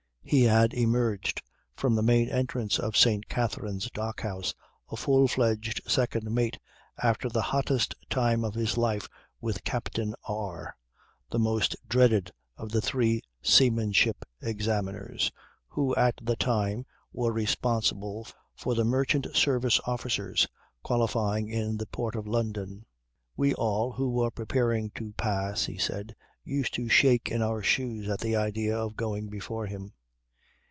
He 0.23 0.43
had 0.43 0.73
emerged 0.73 1.41
from 1.75 1.95
the 1.95 2.03
main 2.03 2.29
entrance 2.29 2.79
of 2.79 2.95
St. 2.95 3.27
Katherine's 3.27 3.89
Dock 3.91 4.21
House 4.21 4.53
a 4.89 4.95
full 4.95 5.27
fledged 5.27 5.81
second 5.87 6.31
mate 6.31 6.57
after 7.01 7.27
the 7.27 7.41
hottest 7.41 7.95
time 8.09 8.45
of 8.45 8.53
his 8.53 8.77
life 8.77 9.09
with 9.41 9.65
Captain 9.65 10.15
R, 10.23 10.73
the 11.29 11.39
most 11.39 11.75
dreaded 11.89 12.31
of 12.55 12.71
the 12.71 12.79
three 12.79 13.23
seamanship 13.41 14.23
Examiners 14.41 15.31
who 15.67 15.93
at 15.95 16.17
the 16.21 16.37
time 16.37 16.85
were 17.11 17.33
responsible 17.33 18.25
for 18.55 18.73
the 18.73 18.85
merchant 18.85 19.27
service 19.33 19.81
officers 19.85 20.47
qualifying 20.81 21.49
in 21.49 21.75
the 21.75 21.87
Port 21.87 22.15
of 22.15 22.25
London. 22.27 22.85
"We 23.35 23.53
all 23.55 23.91
who 23.91 24.09
were 24.09 24.31
preparing 24.31 24.91
to 24.91 25.11
pass," 25.17 25.65
he 25.65 25.77
said, 25.77 26.15
"used 26.45 26.73
to 26.75 26.87
shake 26.87 27.29
in 27.29 27.41
our 27.41 27.61
shoes 27.61 28.07
at 28.07 28.19
the 28.19 28.37
idea 28.37 28.77
of 28.77 28.95
going 28.95 29.27
before 29.27 29.65
him. 29.65 29.91